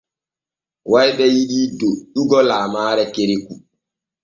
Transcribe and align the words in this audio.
Wayɓe 0.91 1.25
yiɗii 1.35 1.65
doƴƴugo 1.79 2.39
laamaare 2.49 3.03
kereku. 3.13 3.53